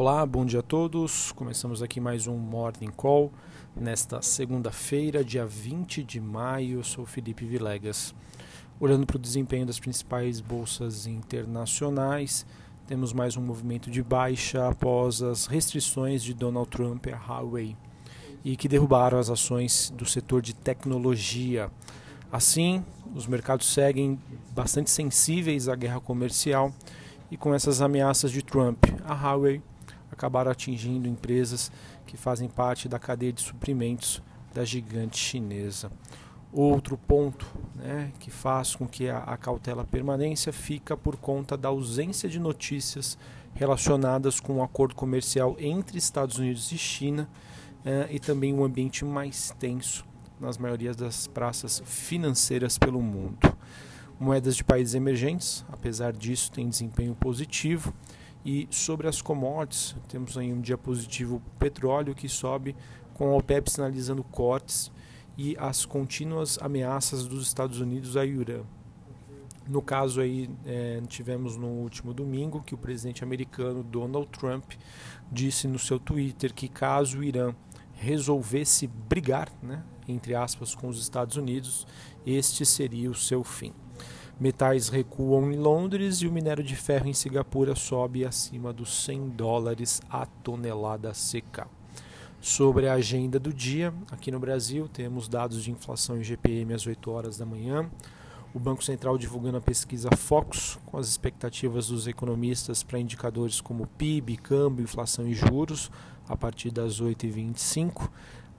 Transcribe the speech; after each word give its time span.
Olá, 0.00 0.24
bom 0.24 0.46
dia 0.46 0.60
a 0.60 0.62
todos. 0.62 1.30
Começamos 1.32 1.82
aqui 1.82 2.00
mais 2.00 2.26
um 2.26 2.34
Morning 2.34 2.90
Call 2.90 3.30
nesta 3.76 4.22
segunda-feira, 4.22 5.22
dia 5.22 5.44
20 5.44 6.02
de 6.02 6.18
maio. 6.18 6.78
Eu 6.78 6.82
sou 6.82 7.04
Felipe 7.04 7.44
Vilegas. 7.44 8.14
Olhando 8.80 9.04
para 9.04 9.18
o 9.18 9.20
desempenho 9.20 9.66
das 9.66 9.78
principais 9.78 10.40
bolsas 10.40 11.06
internacionais, 11.06 12.46
temos 12.86 13.12
mais 13.12 13.36
um 13.36 13.42
movimento 13.42 13.90
de 13.90 14.02
baixa 14.02 14.66
após 14.66 15.20
as 15.20 15.44
restrições 15.44 16.22
de 16.22 16.32
Donald 16.32 16.70
Trump 16.70 17.06
à 17.08 17.18
Huawei 17.18 17.76
e 18.42 18.56
que 18.56 18.68
derrubaram 18.68 19.18
as 19.18 19.28
ações 19.28 19.92
do 19.94 20.06
setor 20.06 20.40
de 20.40 20.54
tecnologia. 20.54 21.70
Assim, 22.32 22.82
os 23.14 23.26
mercados 23.26 23.70
seguem 23.70 24.18
bastante 24.54 24.90
sensíveis 24.90 25.68
à 25.68 25.76
guerra 25.76 26.00
comercial 26.00 26.72
e 27.30 27.36
com 27.36 27.52
essas 27.54 27.82
ameaças 27.82 28.32
de 28.32 28.42
Trump, 28.42 28.82
a 29.04 29.12
Huawei 29.12 29.60
acabaram 30.10 30.50
atingindo 30.50 31.08
empresas 31.08 31.70
que 32.06 32.16
fazem 32.16 32.48
parte 32.48 32.88
da 32.88 32.98
cadeia 32.98 33.32
de 33.32 33.40
suprimentos 33.40 34.22
da 34.52 34.64
gigante 34.64 35.18
chinesa. 35.18 35.90
Outro 36.52 36.98
ponto 36.98 37.46
né, 37.76 38.12
que 38.18 38.30
faz 38.30 38.74
com 38.74 38.86
que 38.86 39.08
a, 39.08 39.18
a 39.18 39.36
cautela 39.36 39.84
permanência 39.84 40.52
fica 40.52 40.96
por 40.96 41.16
conta 41.16 41.56
da 41.56 41.68
ausência 41.68 42.28
de 42.28 42.40
notícias 42.40 43.16
relacionadas 43.54 44.40
com 44.40 44.54
o 44.54 44.56
um 44.56 44.62
acordo 44.62 44.94
comercial 44.94 45.56
entre 45.58 45.98
Estados 45.98 46.38
Unidos 46.38 46.72
e 46.72 46.78
China 46.78 47.28
eh, 47.84 48.08
e 48.10 48.18
também 48.18 48.52
um 48.52 48.64
ambiente 48.64 49.04
mais 49.04 49.54
tenso 49.58 50.04
nas 50.40 50.58
maiorias 50.58 50.96
das 50.96 51.26
praças 51.26 51.82
financeiras 51.84 52.78
pelo 52.78 53.00
mundo. 53.00 53.38
Moedas 54.18 54.56
de 54.56 54.64
países 54.64 54.94
emergentes, 54.94 55.64
apesar 55.70 56.12
disso, 56.12 56.50
têm 56.50 56.68
desempenho 56.68 57.14
positivo 57.14 57.94
e 58.44 58.66
sobre 58.70 59.06
as 59.06 59.20
commodities, 59.20 59.94
temos 60.08 60.36
aí 60.38 60.52
um 60.52 60.60
dia 60.60 60.78
positivo 60.78 61.42
petróleo 61.58 62.14
que 62.14 62.28
sobe 62.28 62.74
com 63.14 63.30
a 63.30 63.36
OPEP 63.36 63.70
sinalizando 63.70 64.24
cortes 64.24 64.90
e 65.36 65.56
as 65.58 65.84
contínuas 65.84 66.58
ameaças 66.60 67.26
dos 67.26 67.46
Estados 67.46 67.80
Unidos 67.80 68.16
a 68.16 68.24
Irã. 68.24 68.62
No 69.68 69.80
caso 69.82 70.20
aí, 70.20 70.50
é, 70.64 71.00
tivemos 71.06 71.56
no 71.56 71.68
último 71.68 72.12
domingo 72.12 72.62
que 72.62 72.74
o 72.74 72.78
presidente 72.78 73.22
americano 73.22 73.84
Donald 73.84 74.26
Trump 74.28 74.72
disse 75.30 75.68
no 75.68 75.78
seu 75.78 75.98
Twitter 75.98 76.52
que 76.52 76.68
caso 76.68 77.18
o 77.18 77.24
Irã 77.24 77.54
resolvesse 77.92 78.86
brigar, 78.86 79.48
né, 79.62 79.84
entre 80.08 80.34
aspas, 80.34 80.74
com 80.74 80.88
os 80.88 81.00
Estados 81.00 81.36
Unidos, 81.36 81.86
este 82.26 82.64
seria 82.64 83.10
o 83.10 83.14
seu 83.14 83.44
fim. 83.44 83.72
Metais 84.40 84.88
recuam 84.88 85.52
em 85.52 85.56
Londres 85.56 86.22
e 86.22 86.26
o 86.26 86.32
minério 86.32 86.64
de 86.64 86.74
ferro 86.74 87.06
em 87.06 87.12
Singapura 87.12 87.74
sobe 87.74 88.24
acima 88.24 88.72
dos 88.72 89.04
100 89.04 89.28
dólares 89.28 90.00
a 90.08 90.24
tonelada 90.24 91.12
seca. 91.12 91.68
Sobre 92.40 92.88
a 92.88 92.94
agenda 92.94 93.38
do 93.38 93.52
dia, 93.52 93.92
aqui 94.10 94.30
no 94.30 94.40
Brasil 94.40 94.88
temos 94.88 95.28
dados 95.28 95.62
de 95.62 95.70
inflação 95.70 96.18
e 96.18 96.24
GPM 96.24 96.72
às 96.72 96.86
8 96.86 97.10
horas 97.10 97.36
da 97.36 97.44
manhã. 97.44 97.90
O 98.54 98.58
Banco 98.58 98.82
Central 98.82 99.18
divulgando 99.18 99.58
a 99.58 99.60
pesquisa 99.60 100.08
Focus, 100.16 100.78
com 100.86 100.96
as 100.96 101.06
expectativas 101.06 101.88
dos 101.88 102.06
economistas 102.06 102.82
para 102.82 102.98
indicadores 102.98 103.60
como 103.60 103.86
PIB, 103.86 104.38
câmbio, 104.38 104.84
inflação 104.84 105.28
e 105.28 105.34
juros, 105.34 105.90
a 106.26 106.34
partir 106.34 106.70
das 106.70 106.98
8h25 106.98 108.08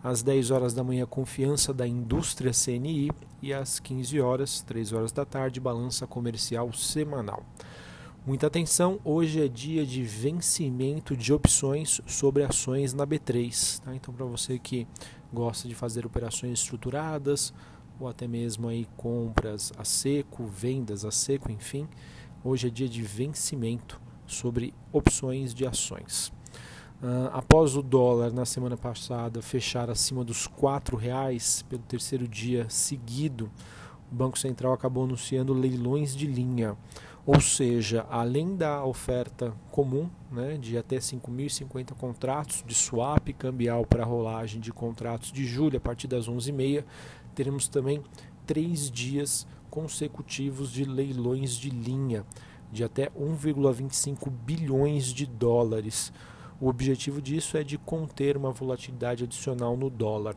às 0.03 0.23
10 0.23 0.51
horas 0.51 0.73
da 0.73 0.83
manhã, 0.83 1.05
confiança 1.05 1.73
da 1.73 1.87
indústria 1.87 2.51
CNI 2.51 3.11
e 3.41 3.53
às 3.53 3.79
15 3.79 4.19
horas, 4.19 4.61
3 4.61 4.93
horas 4.93 5.11
da 5.11 5.25
tarde, 5.25 5.59
balança 5.59 6.07
comercial 6.07 6.71
semanal. 6.73 7.43
Muita 8.25 8.47
atenção, 8.47 8.99
hoje 9.03 9.43
é 9.43 9.47
dia 9.47 9.83
de 9.85 10.03
vencimento 10.03 11.17
de 11.17 11.33
opções 11.33 12.01
sobre 12.05 12.43
ações 12.43 12.93
na 12.93 13.05
B3. 13.05 13.79
Tá? 13.79 13.95
Então, 13.95 14.13
para 14.13 14.25
você 14.25 14.59
que 14.59 14.87
gosta 15.33 15.67
de 15.67 15.73
fazer 15.73 16.05
operações 16.05 16.59
estruturadas 16.59 17.53
ou 17.99 18.07
até 18.07 18.27
mesmo 18.27 18.67
aí 18.67 18.87
compras 18.95 19.71
a 19.77 19.83
seco, 19.83 20.45
vendas 20.45 21.03
a 21.03 21.11
seco, 21.11 21.51
enfim, 21.51 21.87
hoje 22.43 22.67
é 22.67 22.69
dia 22.69 22.87
de 22.87 23.01
vencimento 23.01 23.99
sobre 24.27 24.73
opções 24.91 25.53
de 25.53 25.65
ações. 25.65 26.31
Uh, 27.01 27.33
após 27.33 27.75
o 27.75 27.81
dólar 27.81 28.31
na 28.31 28.45
semana 28.45 28.77
passada 28.77 29.41
fechar 29.41 29.89
acima 29.89 30.23
dos 30.23 30.45
R$ 30.45 30.97
reais 30.99 31.65
pelo 31.67 31.81
terceiro 31.81 32.27
dia 32.27 32.69
seguido, 32.69 33.49
o 34.11 34.13
Banco 34.13 34.37
Central 34.37 34.73
acabou 34.73 35.05
anunciando 35.05 35.51
leilões 35.51 36.15
de 36.15 36.27
linha, 36.27 36.77
ou 37.25 37.41
seja, 37.41 38.05
além 38.07 38.55
da 38.55 38.85
oferta 38.85 39.51
comum 39.71 40.11
né, 40.31 40.59
de 40.59 40.77
até 40.77 40.97
5.050 40.97 41.93
contratos 41.95 42.63
de 42.67 42.75
swap 42.75 43.29
cambial 43.33 43.83
para 43.83 44.05
rolagem 44.05 44.61
de 44.61 44.71
contratos 44.71 45.31
de 45.31 45.43
julho 45.43 45.77
a 45.77 45.81
partir 45.81 46.07
das 46.07 46.29
11h30, 46.29 46.83
teremos 47.33 47.67
também 47.67 48.03
três 48.45 48.91
dias 48.91 49.47
consecutivos 49.71 50.71
de 50.71 50.83
leilões 50.83 51.55
de 51.55 51.71
linha 51.71 52.23
de 52.71 52.83
até 52.83 53.09
1,25 53.09 54.29
bilhões 54.29 55.05
de 55.05 55.25
dólares 55.25 56.13
o 56.61 56.69
objetivo 56.69 57.19
disso 57.19 57.57
é 57.57 57.63
de 57.63 57.75
conter 57.77 58.37
uma 58.37 58.51
volatilidade 58.51 59.23
adicional 59.23 59.75
no 59.75 59.89
dólar. 59.89 60.35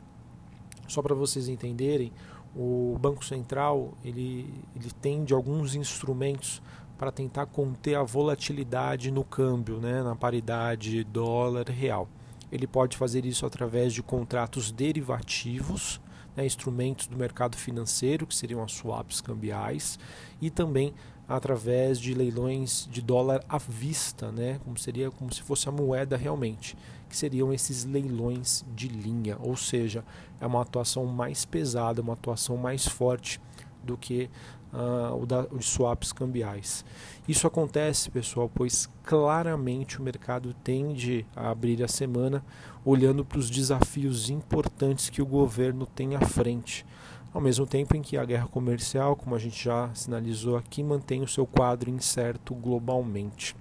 Só 0.89 1.03
para 1.03 1.15
vocês 1.15 1.49
entenderem, 1.49 2.11
o 2.57 2.97
Banco 2.99 3.23
Central 3.23 3.93
ele, 4.03 4.53
ele 4.75 4.91
tem 5.03 5.23
de 5.23 5.35
alguns 5.35 5.75
instrumentos 5.75 6.63
para 6.97 7.13
tentar 7.13 7.45
conter 7.47 7.97
a 7.97 8.03
volatilidade 8.03 9.11
no 9.11 9.23
câmbio, 9.23 9.79
né, 9.79 10.03
na 10.03 10.17
paridade 10.17 11.05
dólar-real. 11.05 12.09
Ele 12.51 12.67
pode 12.67 12.97
fazer 12.97 13.27
isso 13.27 13.45
através 13.45 13.93
de 13.93 14.03
contratos 14.03 14.71
derivativos, 14.73 16.01
né, 16.35 16.47
instrumentos 16.47 17.07
do 17.07 17.19
mercado 17.19 17.57
financeiro, 17.57 18.27
que 18.27 18.35
seriam 18.35 18.63
as 18.63 18.73
swaps 18.73 19.21
cambiais, 19.21 19.99
e 20.41 20.49
também 20.49 20.95
através 21.29 21.99
de 21.99 22.13
leilões 22.13 22.89
de 22.91 23.01
dólar 23.01 23.43
à 23.49 23.59
vista, 23.59 24.31
né? 24.31 24.61
como 24.65 24.79
seria 24.79 25.11
como 25.11 25.33
se 25.33 25.43
fosse 25.43 25.69
a 25.69 25.73
moeda 25.73 26.17
realmente, 26.17 26.77
que 27.09 27.17
seriam 27.17 27.53
esses 27.53 27.85
leilões 27.85 28.65
de 28.75 28.89
linha, 28.89 29.37
ou 29.41 29.57
seja, 29.57 30.05
é 30.41 30.47
uma 30.47 30.63
atuação 30.63 31.07
mais 31.07 31.45
pesada, 31.45 32.03
uma 32.03 32.13
atuação 32.13 32.57
mais 32.57 32.87
forte 32.87 33.41
do 33.83 33.97
que 33.97 34.29
uh, 34.73 35.23
o 35.23 35.25
da, 35.25 35.47
os 35.51 35.67
swaps 35.67 36.13
cambiais. 36.13 36.85
Isso 37.27 37.47
acontece, 37.47 38.11
pessoal, 38.11 38.51
pois 38.53 38.89
claramente 39.03 39.99
o 39.99 40.03
mercado 40.03 40.55
tende 40.65 41.25
a 41.35 41.51
abrir 41.51 41.83
a 41.83 41.89
semana 41.89 42.45
olhando 42.85 43.25
para 43.25 43.39
os 43.39 43.49
desafios 43.49 44.29
importantes 44.29 45.09
que 45.09 45.23
o 45.23 45.27
governo 45.27 45.87
tem 45.87 46.17
à 46.17 46.21
frente 46.21 46.85
ao 47.35 47.41
mesmo 47.41 47.67
tempo 47.67 47.97
em 47.97 48.01
que 48.01 48.17
a 48.17 48.25
guerra 48.25 48.47
comercial, 48.47 49.17
como 49.17 49.35
a 49.35 49.39
gente 49.41 49.63
já 49.65 49.93
sinalizou 49.93 50.57
aqui, 50.57 50.85
mantém 50.85 51.21
o 51.21 51.27
seu 51.27 51.45
quadro 51.45 51.91
incerto 51.91 52.55
globalmente. 52.55 53.57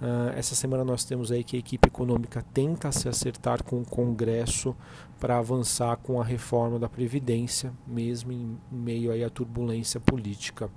Uh, 0.00 0.30
essa 0.36 0.54
semana 0.54 0.84
nós 0.84 1.04
temos 1.04 1.32
aí 1.32 1.42
que 1.42 1.56
a 1.56 1.58
equipe 1.58 1.88
econômica 1.88 2.44
tenta 2.54 2.92
se 2.92 3.08
acertar 3.08 3.64
com 3.64 3.80
o 3.80 3.84
Congresso 3.84 4.76
para 5.18 5.38
avançar 5.38 5.96
com 5.96 6.20
a 6.20 6.24
reforma 6.24 6.78
da 6.78 6.88
Previdência, 6.88 7.72
mesmo 7.86 8.32
em 8.32 8.58
meio 8.70 9.10
aí 9.10 9.24
à 9.24 9.30
turbulência 9.30 9.98
política 9.98 10.70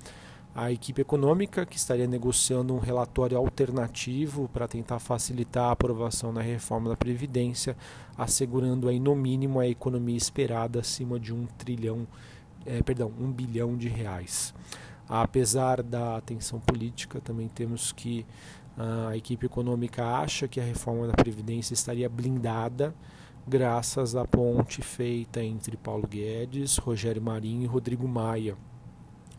a 0.56 0.72
equipe 0.72 1.02
econômica, 1.02 1.66
que 1.66 1.78
estaria 1.78 2.06
negociando 2.06 2.76
um 2.76 2.80
relatório 2.80 3.38
alternativo 3.38 4.48
para 4.54 4.68
tentar 4.68 5.00
facilitar 5.00 5.66
a 5.66 5.72
aprovação 5.72 6.32
da 6.32 6.42
reforma 6.42 6.90
da 6.90 6.96
Previdência, 6.96 7.76
assegurando 8.16 8.88
aí 8.88 9.00
no 9.00 9.16
mínimo 9.16 9.60
a 9.60 9.68
economia 9.68 10.16
esperada 10.16 10.80
acima 10.80 11.20
de 11.20 11.34
um 11.34 11.48
trilhão, 11.58 12.08
é, 12.66 12.84
perdão, 12.84 13.12
um 13.20 13.32
bilhão 13.32 13.76
de 13.76 13.88
reais. 13.88 14.54
Apesar 15.10 15.82
da 15.82 16.22
tensão 16.22 16.60
política, 16.60 17.20
também 17.20 17.48
temos 17.48 17.92
que 17.92 18.24
ah, 18.78 19.10
a 19.10 19.18
equipe 19.18 19.48
econômica 19.48 20.06
acha 20.06 20.48
que 20.48 20.60
a 20.60 20.64
reforma 20.64 21.08
da 21.08 21.14
Previdência 21.14 21.74
estaria 21.74 22.08
blindada 22.08 22.94
graças 23.48 24.16
à 24.16 24.24
ponte 24.24 24.82
feita 24.82 25.44
entre 25.44 25.76
Paulo 25.76 26.08
Guedes, 26.08 26.78
Rogério 26.78 27.22
Marinho 27.22 27.64
e 27.64 27.68
Rodrigo 27.68 28.08
Maia 28.08 28.56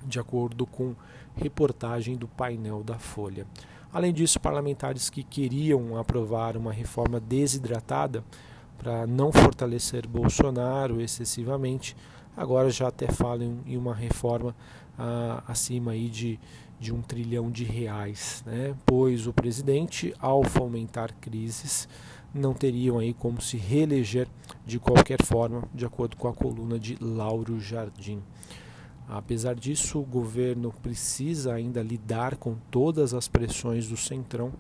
de 0.05 0.19
acordo 0.19 0.67
com 0.67 0.95
reportagem 1.37 2.17
do 2.17 2.29
painel 2.29 2.83
da 2.83 2.99
Folha. 2.99 3.47
Além 3.93 4.13
disso, 4.13 4.41
parlamentares 4.41 5.09
que 5.09 5.23
queriam 5.23 5.97
aprovar 5.97 6.57
uma 6.57 6.73
reforma 6.73 7.21
desidratada 7.21 8.25
para 8.77 9.07
não 9.07 9.31
fortalecer 9.31 10.07
Bolsonaro 10.07 11.01
excessivamente, 11.01 11.97
agora 12.37 12.71
já 12.71 12.89
até 12.89 13.07
falam 13.07 13.59
em 13.65 13.77
uma 13.77 13.95
reforma 13.95 14.55
ah, 14.99 15.43
acima 15.47 15.93
aí 15.93 16.09
de, 16.09 16.41
de 16.79 16.93
um 16.93 17.01
trilhão 17.01 17.51
de 17.51 17.65
reais, 17.65 18.43
né? 18.45 18.75
pois 18.85 19.27
o 19.27 19.33
presidente, 19.33 20.13
ao 20.19 20.43
fomentar 20.43 21.15
crises, 21.21 21.89
não 22.35 22.53
teriam 22.53 22.99
aí 22.99 23.15
como 23.15 23.41
se 23.41 23.57
reeleger 23.57 24.27
de 24.67 24.79
qualquer 24.81 25.23
forma, 25.23 25.63
de 25.73 25.87
acordo 25.87 26.17
com 26.17 26.27
a 26.27 26.35
coluna 26.35 26.79
de 26.79 26.97
Lauro 27.01 27.61
Jardim. 27.61 28.21
Apesar 29.09 29.55
disso, 29.55 29.99
o 29.99 30.05
governo 30.05 30.73
precisa 30.83 31.55
ainda 31.55 31.83
lidar 31.83 32.37
com 32.37 32.57
todas 32.71 33.13
as 33.13 33.29
pressões 33.29 33.89
do 33.89 33.97
Centrão 33.97 34.53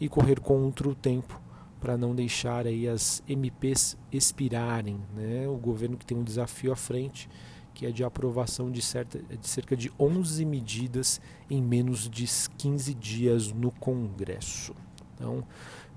e 0.00 0.08
correr 0.08 0.40
contra 0.40 0.88
o 0.88 0.94
tempo 0.94 1.40
para 1.80 1.96
não 1.96 2.14
deixar 2.14 2.66
aí 2.66 2.88
as 2.88 3.22
MPs 3.28 3.96
expirarem. 4.10 4.98
Né? 5.14 5.46
O 5.46 5.56
governo 5.56 5.96
que 5.96 6.06
tem 6.06 6.16
um 6.16 6.24
desafio 6.24 6.72
à 6.72 6.76
frente, 6.76 7.28
que 7.74 7.84
é 7.84 7.90
de 7.90 8.02
aprovação 8.02 8.70
de, 8.70 8.80
certa, 8.80 9.18
de 9.18 9.46
cerca 9.46 9.76
de 9.76 9.92
11 9.98 10.44
medidas 10.44 11.20
em 11.50 11.62
menos 11.62 12.08
de 12.08 12.26
15 12.56 12.94
dias 12.94 13.52
no 13.52 13.70
Congresso. 13.70 14.74
Então, 15.14 15.44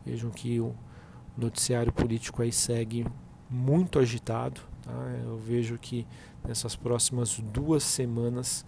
vejam 0.05 0.29
que 0.29 0.59
o 0.59 0.75
noticiário 1.37 1.93
político 1.93 2.41
aí 2.41 2.51
segue 2.51 3.05
muito 3.49 3.97
agitado. 3.97 4.61
Tá? 4.87 4.93
Eu 5.23 5.37
vejo 5.37 5.77
que 5.77 6.07
nessas 6.47 6.75
próximas 6.75 7.39
duas 7.39 7.83
semanas 7.83 8.65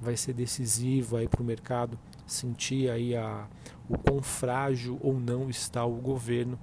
vai 0.00 0.16
ser 0.16 0.34
decisivo 0.34 1.16
aí 1.16 1.26
para 1.28 1.40
o 1.40 1.44
mercado 1.44 1.98
sentir 2.26 2.90
aí 2.90 3.16
a, 3.16 3.46
o 3.88 3.96
quão 3.96 4.22
frágil 4.22 4.98
ou 5.00 5.18
não 5.18 5.48
está 5.48 5.84
o 5.84 5.94
governo 5.94 6.58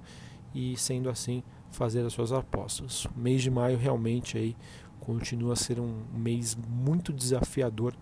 e 0.54 0.76
sendo 0.76 1.08
assim 1.08 1.42
fazer 1.70 2.04
as 2.04 2.12
suas 2.12 2.32
apostas. 2.32 3.04
O 3.06 3.18
mês 3.18 3.42
de 3.42 3.50
maio 3.50 3.78
realmente 3.78 4.36
aí 4.36 4.56
continua 5.00 5.54
a 5.54 5.56
ser 5.56 5.80
um 5.80 6.02
mês 6.12 6.56
muito 6.68 7.12
desafiador 7.12 7.94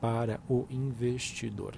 para 0.00 0.40
o 0.48 0.64
investidor. 0.70 1.74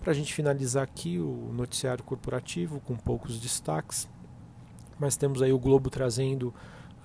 Para 0.00 0.10
a 0.10 0.14
gente 0.14 0.34
finalizar 0.34 0.82
aqui 0.82 1.18
o 1.18 1.50
noticiário 1.54 2.04
corporativo 2.04 2.80
com 2.80 2.96
poucos 2.96 3.38
destaques, 3.40 4.08
mas 4.98 5.16
temos 5.16 5.40
aí 5.40 5.52
o 5.52 5.58
Globo 5.58 5.88
trazendo 5.88 6.52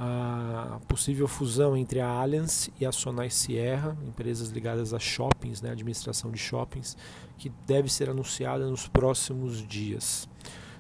a 0.02 0.80
possível 0.88 1.28
fusão 1.28 1.76
entre 1.76 2.00
a 2.00 2.08
Allianz 2.08 2.70
e 2.80 2.86
a 2.86 2.92
Sonai 2.92 3.30
Sierra, 3.30 3.98
empresas 4.08 4.48
ligadas 4.50 4.94
a 4.94 5.00
shoppings, 5.00 5.62
né, 5.62 5.72
administração 5.72 6.32
de 6.32 6.38
shoppings, 6.38 6.96
que 7.38 7.52
deve 7.68 7.92
ser 7.92 8.10
anunciada 8.10 8.66
nos 8.70 8.88
próximos 8.88 9.62
dias. 9.68 10.30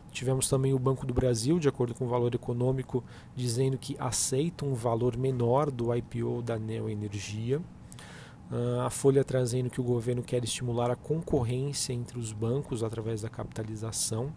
Tivemos 0.09 0.47
também 0.47 0.73
o 0.73 0.79
Banco 0.79 1.05
do 1.05 1.13
Brasil, 1.13 1.59
de 1.59 1.67
acordo 1.67 1.93
com 1.93 2.05
o 2.05 2.07
valor 2.07 2.33
econômico, 2.33 3.03
dizendo 3.35 3.77
que 3.77 3.95
aceita 3.99 4.65
um 4.65 4.73
valor 4.73 5.17
menor 5.17 5.69
do 5.69 5.93
IPO 5.93 6.41
da 6.41 6.57
Neo 6.57 6.89
Energia. 6.89 7.61
Uh, 8.49 8.81
a 8.81 8.89
Folha 8.89 9.23
trazendo 9.23 9.69
que 9.69 9.79
o 9.79 9.83
governo 9.83 10.23
quer 10.23 10.43
estimular 10.43 10.89
a 10.89 10.95
concorrência 10.95 11.93
entre 11.93 12.17
os 12.17 12.31
bancos 12.31 12.83
através 12.83 13.21
da 13.21 13.29
capitalização. 13.29 14.33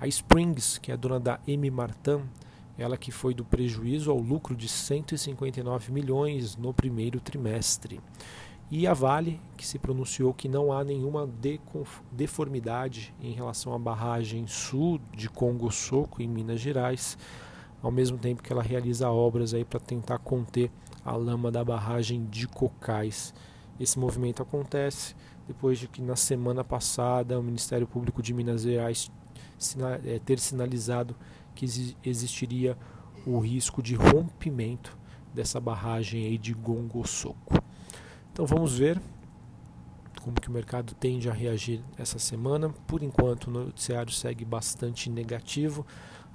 A 0.00 0.08
Springs, 0.08 0.78
que 0.78 0.90
é 0.90 0.96
dona 0.96 1.20
da 1.20 1.38
M. 1.46 1.70
Martin, 1.70 2.22
ela 2.82 2.96
que 2.96 3.12
foi 3.12 3.34
do 3.34 3.44
prejuízo 3.44 4.10
ao 4.10 4.18
lucro 4.18 4.56
de 4.56 4.66
159 4.66 5.92
milhões 5.92 6.56
no 6.56 6.72
primeiro 6.72 7.20
trimestre. 7.20 8.00
E 8.70 8.86
a 8.86 8.94
Vale, 8.94 9.40
que 9.56 9.66
se 9.66 9.78
pronunciou 9.78 10.32
que 10.32 10.48
não 10.48 10.72
há 10.72 10.82
nenhuma 10.82 11.28
deformidade 12.10 13.12
em 13.20 13.32
relação 13.32 13.74
à 13.74 13.78
barragem 13.78 14.46
sul 14.46 15.00
de 15.14 15.28
Congo 15.28 15.70
Soco, 15.70 16.22
em 16.22 16.28
Minas 16.28 16.60
Gerais, 16.60 17.18
ao 17.82 17.90
mesmo 17.90 18.16
tempo 18.16 18.42
que 18.42 18.52
ela 18.52 18.62
realiza 18.62 19.10
obras 19.10 19.52
para 19.68 19.80
tentar 19.80 20.18
conter 20.18 20.70
a 21.04 21.14
lama 21.16 21.50
da 21.50 21.64
barragem 21.64 22.24
de 22.30 22.46
Cocais. 22.46 23.34
Esse 23.78 23.98
movimento 23.98 24.42
acontece 24.42 25.14
depois 25.46 25.78
de 25.78 25.88
que 25.88 26.00
na 26.00 26.16
semana 26.16 26.62
passada 26.62 27.38
o 27.38 27.42
Ministério 27.42 27.86
Público 27.86 28.22
de 28.22 28.32
Minas 28.32 28.62
Gerais 28.62 29.10
eh, 30.04 30.20
ter 30.24 30.38
sinalizado 30.38 31.14
que 31.54 31.66
existiria 32.04 32.76
o 33.26 33.38
risco 33.38 33.82
de 33.82 33.94
rompimento 33.94 34.96
dessa 35.34 35.60
barragem 35.60 36.26
aí 36.26 36.38
de 36.38 36.52
Gongosoco. 36.54 37.62
Então 38.32 38.46
vamos 38.46 38.78
ver 38.78 39.00
como 40.22 40.40
que 40.40 40.48
o 40.48 40.52
mercado 40.52 40.94
tende 40.94 41.28
a 41.28 41.32
reagir 41.32 41.82
essa 41.96 42.18
semana. 42.18 42.70
Por 42.86 43.02
enquanto 43.02 43.46
o 43.46 43.50
noticiário 43.50 44.12
segue 44.12 44.44
bastante 44.44 45.08
negativo. 45.08 45.86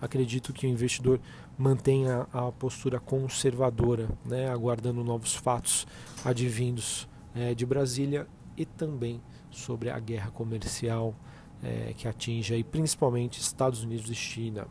Acredito 0.02 0.52
que 0.52 0.68
o 0.68 0.70
investidor 0.70 1.20
mantenha 1.58 2.28
a 2.34 2.52
postura 2.52 3.00
conservadora, 3.00 4.10
né, 4.26 4.50
aguardando 4.50 5.04
novos 5.04 5.36
fatos 5.36 5.88
advindos 6.24 7.08
é, 7.34 7.56
de 7.56 7.66
Brasília 7.66 8.28
e 8.58 8.66
também 8.66 9.22
sobre 9.50 9.90
a 9.90 10.00
guerra 10.00 10.32
comercial 10.32 11.16
é, 11.64 11.94
que 11.96 12.08
atinge 12.08 12.54
aí, 12.54 12.64
principalmente 12.64 13.40
Estados 13.40 13.84
Unidos 13.84 14.10
e 14.10 14.16
China. 14.16 14.68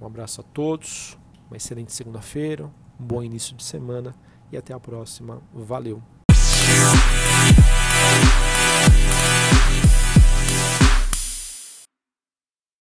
Um 0.00 0.06
abraço 0.06 0.40
a 0.40 0.44
todos, 0.44 1.18
uma 1.48 1.56
excelente 1.56 1.92
segunda-feira, 1.92 2.66
um 3.00 3.04
bom 3.04 3.22
início 3.22 3.56
de 3.56 3.64
semana 3.64 4.14
e 4.50 4.56
até 4.56 4.72
a 4.74 4.80
próxima. 4.80 5.42
Valeu! 5.52 6.13